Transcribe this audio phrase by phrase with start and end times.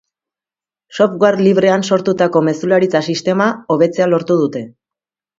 [0.99, 4.63] Software librean sortutako mezularitza sistema, hobetzea lortu dute.